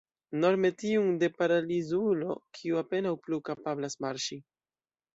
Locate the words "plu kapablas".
3.27-4.01